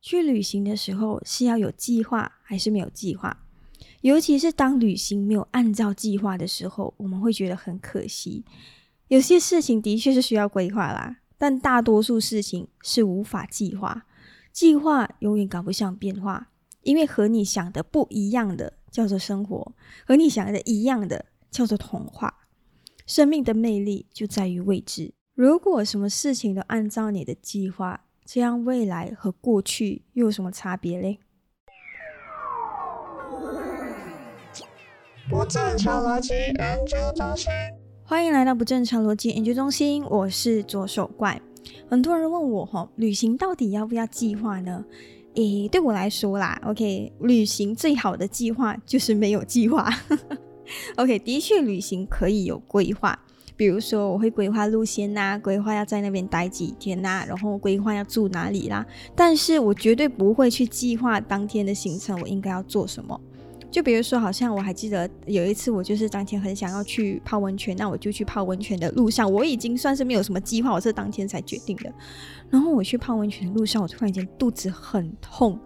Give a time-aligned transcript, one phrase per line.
[0.00, 3.44] 去旅行的时候是要有计划还是没有计划？
[4.00, 8.44] 尤其是当旅行没有按照计划的时候，我们会觉得很可惜。
[9.08, 14.06] 有些事情的确是需要规划啦，但大多数事情是无法计划。
[14.52, 16.50] 计划永远赶不上变化，
[16.82, 19.74] 因为和你想的不一样的叫做生活，
[20.06, 22.46] 和你想的一样的叫做童话。
[23.06, 25.12] 生命的魅力就在于未知。
[25.34, 31.18] 如果什么事情都按照你的计划，这样未来和过去又有什么差别嘞？
[35.28, 37.50] 不正常逻辑研究中心，
[38.04, 41.42] 欢迎来到不正常逻辑研究中心，我是左手怪。
[41.88, 44.84] 很多人问我哈，旅行到底要不要计划呢？
[45.34, 49.90] 诶，对我来说啦，OK，旅行最好的计划就是没有计划。
[50.94, 53.18] OK，的确，旅行可以有规划，
[53.60, 58.86] 比如说我会规划路线呐，规划要在那边待几天呐，然后规划要住哪里啦。
[59.14, 63.20] 但是我绝对不会去计划当天的行程，我应该要做什么。
[63.70, 71.92] 就比如说，好像我还记得有一次，我就是当天很想要去泡温泉，那我就去泡温泉的路上，我已经算是没有什么计划，我是当天才决定的。
[72.48, 75.60] 然后我去泡温泉的路上，我突然间肚子很痛，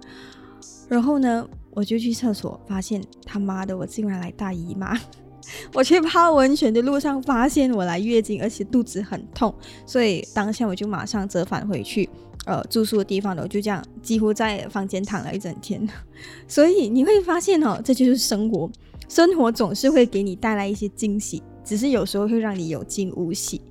[0.88, 4.98] 然后呢，我就去厕所，发现他妈的，我竟然来大姨妈。
[5.74, 9.54] 我去泡温泉的路上，发现我来月经，而且肚子很痛，
[9.86, 12.08] 所以当下我就马上折返回去。
[12.46, 15.88] 呃，住宿的地方了，我就这样几乎在房间躺了一整天。
[16.46, 18.70] 所以你会发现哦，这就是生活，
[19.08, 23.62] 生活总是会给你带来一些惊喜，只是有时候会让你有惊无喜。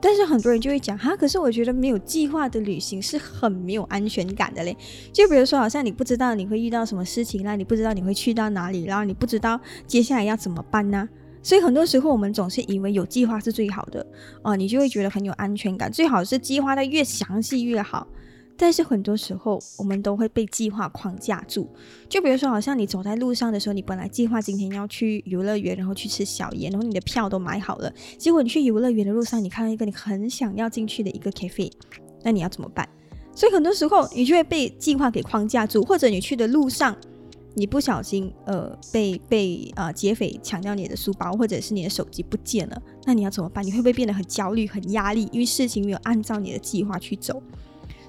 [0.00, 4.76] 但是很多人就会讲哈，可是我觉得没有计划的旅行是很没有安全感的嘞。
[5.12, 11.08] 就比如说，好像你不知道你会遇到什么事情啦，你不知道你会去到哪里，然后你不知道接下来要怎么办呢？
[11.42, 14.06] 所以很多时候我们总是以为有计划是最好的
[14.42, 15.90] 哦，你就会觉得很有安全感。
[15.90, 18.06] 最好是计划的越详细越好。
[18.58, 21.66] 但是很多时候我们都会被计划框架住。
[22.08, 27.90] 就比如说，好像你走在路上的时候，你本来计划今天要去游乐园，然后去吃小盐，然后你的票都买好了。
[28.18, 31.70] 结果你去游乐园的路上，你看到一个你很想要进去的一个 cafe，
[32.22, 32.86] 那你要怎么办？
[33.34, 36.96] 所以很多时候你就会被计划给框架住，或者你去的路上。
[37.54, 43.66] 你不小心，呃，被被呃劫匪抢掉你的书包，或者是你的手机不见了，那你要怎么办？
[43.66, 45.28] 你会不会变得很焦虑、很压力？
[45.32, 47.42] 因为事情没有按照你的计划去走，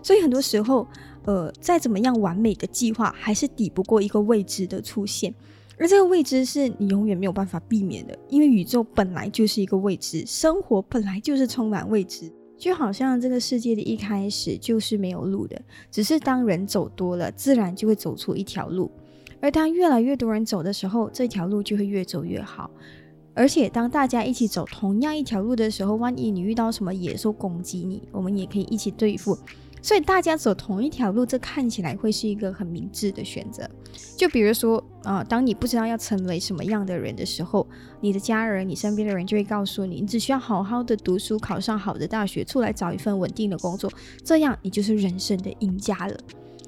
[0.02, 0.88] 所以很多时候，
[1.26, 5.34] 呃，再怎么样完美的计划，还是抵不过一个未知的出现，
[5.78, 15.62] 而这个未知是你永远没有办法避免的，因为宇宙本来就是一个未知，生活本来就是充满未知，就好像这个世界的一开始就是没有路的，
[15.92, 18.90] 只是当人走多了，自然就会走出一条路。
[19.42, 22.70] 而当越来越多人走的时候，这条路就会越走越好。
[23.34, 29.38] 而且当大家一起走同样一条路的时候，万一你遇到什么野兽攻击你，我们也可以一起对付。
[29.82, 33.68] 所以大家走同一条路，这看起来会是一个很明智的选择。
[34.16, 37.66] 就比如说啊，当你不知道要成为什么样的人的时候，
[38.02, 43.92] 你的家人、你身边的人就会告诉你，你只需要好好的读书，考上好的大学，出来找一份稳定的工作，
[44.24, 46.18] 这样你就是人生的赢家了。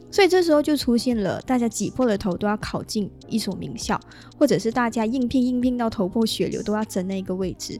[0.09, 3.99] 所以这时候就出现了，大家挤破了头都要考进一所名校，
[4.37, 7.79] 或者是大家应聘应聘到头破血流都要争那个位置。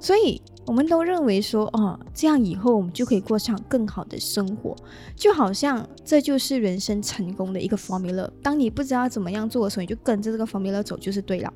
[0.00, 4.74] 所以我们都认为说，哦，这样以后我们就可以过上更好的生活，
[5.14, 8.28] 就好像这就是人生成功的一个 formula。
[8.42, 11.52] 当你不知道怎么样做的时候，你就跟着这个 formula 走就是对了。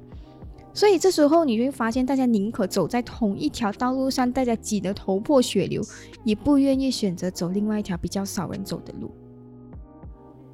[0.72, 5.82] 所以这时候你会发现，大家宁可走在同一条道路上，大家挤得头破血流，
[6.22, 9.10] 也不愿意选择走另外一条比较少人走的路。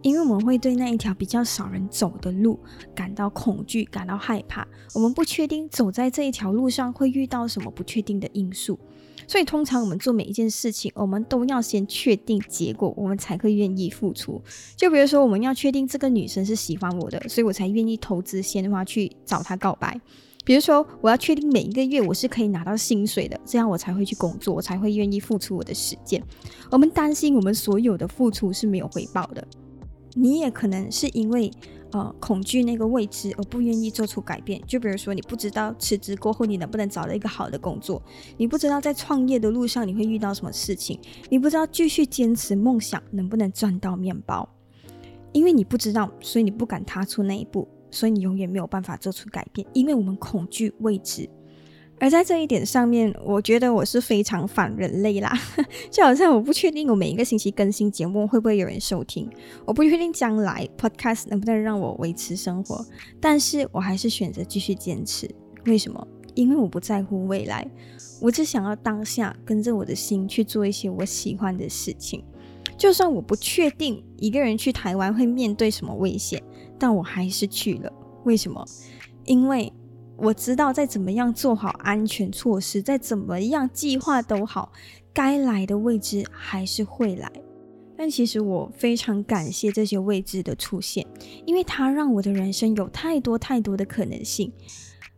[0.07, 2.57] 因为我们会对那一条比较少人走的路
[2.95, 4.65] 感到恐惧、感到害怕。
[4.95, 8.79] 我们不确定走在这一条路上会遇到什么不确定的因素，
[9.27, 14.41] 所以通常我们做每一件事情，我们都要先确定结果，我们才会愿意付出。
[14.77, 20.01] 就比如说，我们要确定这个女生是喜欢我的，所以我才愿意投资鲜花去找她告白。
[20.45, 26.23] 比如说，我要确定每一个月我是可以拿到薪水的，这样我才会去工作，我才会愿意付出我的时间。
[26.71, 29.45] 我们担心我们所有的付出是没有回报的。
[30.19, 31.51] 你也可能是因为
[31.93, 38.03] 呃恐惧那个未知而不愿意做出改变，就比如说你不知道辞职过后你能不能找到一个好的工作，
[38.39, 40.99] 你不知道在创业的路上你会遇到什么事情，
[41.29, 44.49] 你不知道继续坚持梦想能不能赚到面包，
[45.33, 51.29] 因为你不知道，所以你不敢踏出那一步，所以你永远没有办法做出改变，因为我们恐惧未知。
[51.99, 55.33] 而在这一点上面，我觉得我是非常反人类啦，
[55.91, 59.29] 就好像我不确定我每一个星期更新节目会不会有人收听，
[59.65, 62.85] 我不确定将来 podcast 能不能让我维持生活，
[63.21, 65.29] 但是我还是选择继续坚持。
[65.65, 66.07] 为什么？
[66.35, 67.67] 因为我不在乎未来，
[68.21, 72.23] 我只想要当下跟着我的心去做一些我喜欢的事情。
[72.77, 76.43] 就算我不确定一个人去台湾会面对什么危险，
[76.79, 77.91] 但我还是去了。
[78.25, 78.63] 为什么？
[79.25, 79.73] 因为
[80.19, 84.73] 我知道再怎么样做好安全措施，再怎么样计划都好，
[85.13, 87.31] 该来的未知还是会来。
[87.99, 91.07] 但其实我非常感谢这些未知的出现，
[91.45, 94.53] 因为它让我的人生有太多太多的可能性。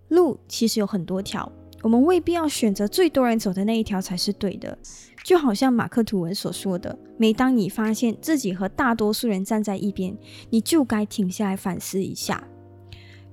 [0.08, 1.50] 路其实有很多条，
[1.82, 4.78] 我们未必要选择最多人走的那一条才是对的。
[5.24, 10.16] 就好像马克吐温所说的，每当你发现自己和大多数人站在一边，
[10.48, 12.42] 你就该停下来反思一下。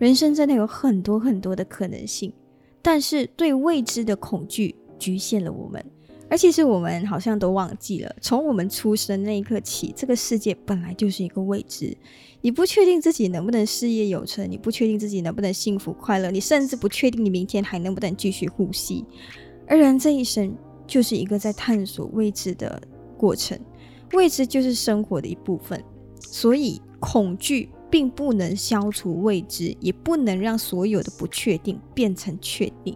[0.06, 2.32] 人生真的有很多很多的可能性，
[2.80, 5.84] 但是对未知的恐惧局限了我们。
[6.30, 11.98] 而其实我们好像都忘记了，从我们出生那一刻起，这个世界本来就是一个未知。
[12.42, 19.04] 你不确定自己能不能事业有成，你不确定自己能不能幸福快乐，你甚至不确定你明天还能不能继续呼吸。
[19.66, 20.56] 而人这一生
[20.86, 22.80] 就是一个在探索未知的
[23.18, 23.60] 过程，
[24.14, 25.84] 未知就是生活的一部分。
[26.20, 32.94] 所以恐惧并不能消除未知，也不能让所有的不确定变成确定。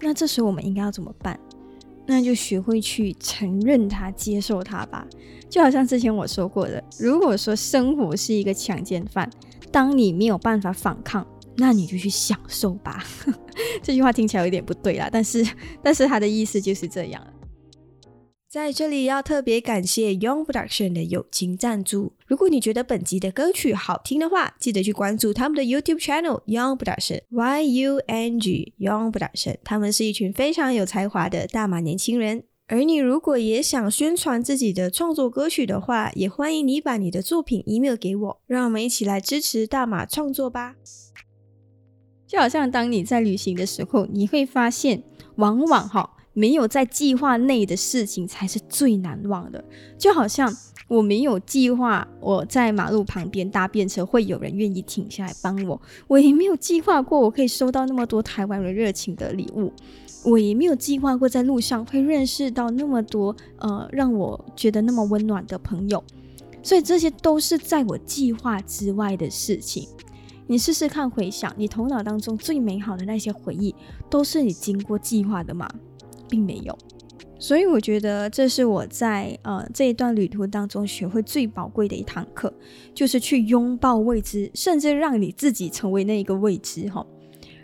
[0.00, 1.38] 那这时候我们应该要怎么办？
[2.06, 5.06] 那就学会去承认它、接受它吧。
[5.50, 9.28] 就好像之前我说过的，如果说生活是一个强奸犯，
[9.70, 11.26] 当你没有办法反抗，
[11.58, 13.04] 那你就去享受吧。
[13.82, 15.46] 这句话听起来有点不对啦，但是
[15.84, 17.22] 但是他的意思就是这样。
[18.54, 22.12] 在这里要特别感谢 Young Production 的友情赞助。
[22.24, 29.56] 如果你觉得本集的歌曲好听的话，记得去关注他们的 YouTube channel Young Production Y U N G Young Production。
[29.64, 32.44] 他们是一群非常有才华的大马年轻人。
[32.68, 40.76] 而你如果也想宣传自己的创作歌曲的话，也欢迎你把你的作品 email 给我，让我们一起来支持大马创作吧。
[42.28, 45.02] 就好像当你在旅行的时候，你会发现，
[45.34, 46.12] 往往哈。
[46.34, 49.64] 没有在计划内的事情才是最难忘的，
[49.96, 50.54] 就好像
[50.88, 59.72] 我没有计划我在马路旁边搭便车会有人愿意停下来帮我，我也没有计划过我可以收到那么多台湾人热情的礼物，
[60.24, 66.02] 我也没有计划过在路上会认识到那么多呃让我觉得那么温暖的朋友，
[66.62, 69.88] 所以这些都是在我计划之外的事情。
[70.46, 73.74] 你试试看回想，你头脑当中最美好的那些回忆，
[74.10, 75.66] 都是你经过计划的吗？
[76.28, 76.76] 并没有，
[77.38, 82.52] 所以我觉得这是我在呃这一段旅途当中学会最宝贵的一堂课，
[82.94, 87.06] 就是去拥抱未知，甚至让你自己成为那一个未知哈。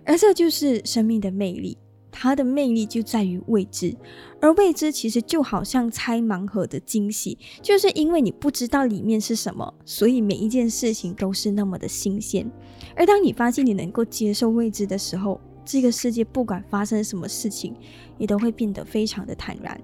[0.04, 1.76] 而这就是生命的魅力，
[2.10, 3.94] 它的魅力就在于未知，
[4.40, 12.50] 而未知其实就好像拆盲盒的惊喜，就是因为你不知道里面是什么，所以每一件事情都是那么的新鲜。
[12.96, 17.74] 而当你发现你能够接受未知的时候，这个世界不管发生什么事情，
[18.18, 19.80] 你都会变得非常的坦然。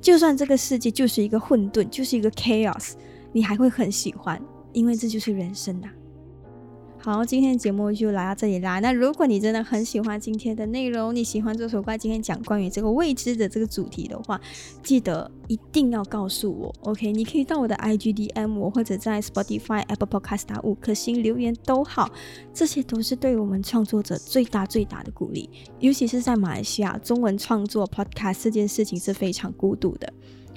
[0.00, 2.92] 就算这个世界就是一个混沌，就是一个 chaos，
[3.32, 4.40] 你还会很喜欢，
[4.72, 5.88] 因为这就是人生呐。
[7.04, 8.80] 好，今天的节目就来到这里啦。
[8.80, 14.40] 那如果你真的很喜欢今天的内容，你喜欢这首怪今天讲关于这个未知的这个主题的话，
[14.82, 17.12] 记得一定要告诉我，OK？
[17.12, 22.10] 你可以到我的 IGDM 我，或者在 Spotify、Apple Podcast 打五颗星留言都好，
[22.54, 25.50] 这些都是对我们创作者最大最大的鼓励。
[25.80, 30.10] 尤其是在马来西亚，中文创作 Podcast 这件事情是非常孤独的。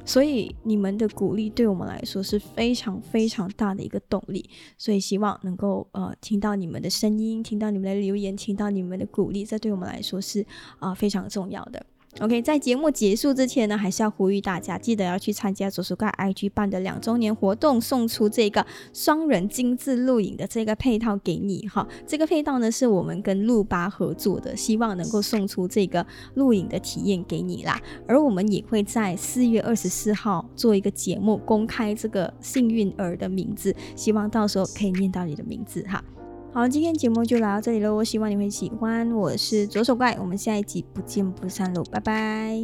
[0.08, 10.46] 所以你们的鼓励对我们来说是非常非常大的一个动力，所以希望能够呃听到你们的声音，听到你们的留言，听到你们的鼓励，这对我们来说是
[10.80, 11.86] 啊非常重要的。
[12.20, 21.88] OK，在节目结束之前呢，还是要呼吁大家，记得要去参加左手盖 IG 办的两周年活动，送出这个双人精致录影的这个配套给你哈。
[22.08, 27.80] 这个配套呢，是我们跟路巴合作的，希望能够送出这个录影的体验给你啦。
[28.08, 36.04] 而我们也会在四月二十四号做一个节目，公开这个幸运儿的名字，希望到时候可以念到你的名字哈。
[36.58, 39.12] 好，今天节目就来到这里了，我希望你会喜欢。
[39.12, 42.58] 我是左手怪，我们下一集不见不散喽，拜拜。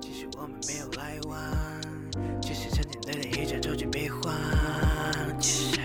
[0.00, 1.36] 其实我们没有来往，
[2.40, 4.32] 其实曾经累了一架超级悲欢。
[5.40, 5.80] 其实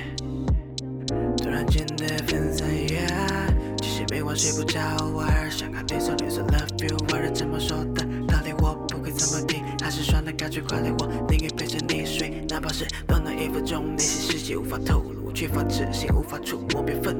[1.35, 3.47] 突然间的分散呀，
[3.81, 8.05] 其实每晚睡不着，偶尔想看绿色绿色 love you，我是怎么说的？
[8.27, 15.18] 到底我不会怎么听，还是算了，干脆快乐，我宁愿陪着你睡，哪怕是短短一分钟，内心世界无法透露。
[15.31, 17.18] 缺乏自信，无法触摸，别愤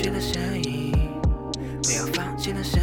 [0.00, 0.92] 去的身影，
[1.82, 2.77] 不要放弃的。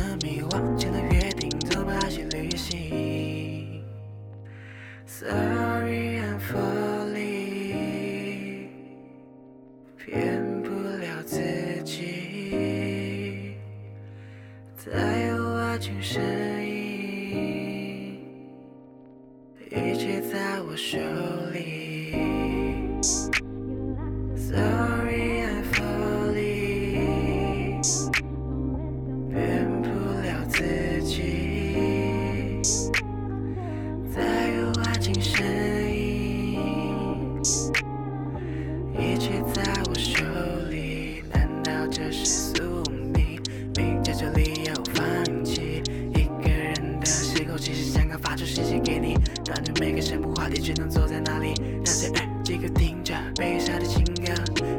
[49.80, 51.54] 每个神不话题只能坐在那里，
[51.84, 54.34] 那些耳机可听着悲伤的情歌，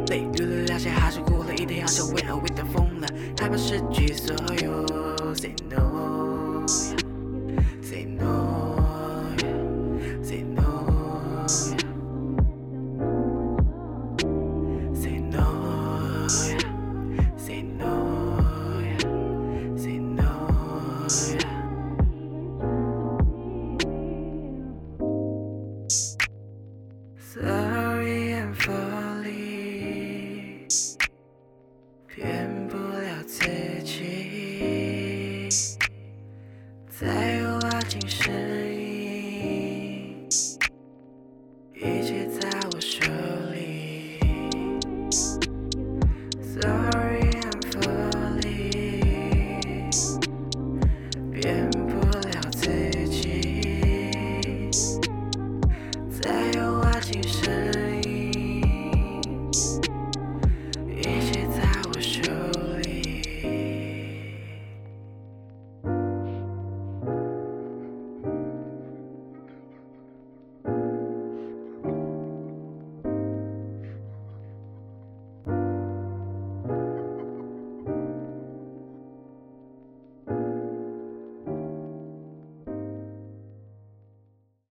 [0.09, 5.86] 泪流的那些还是哭了，一定要成为 a w i t 疯了，害怕失去所有，say no。
[37.69, 38.66] 花尽时。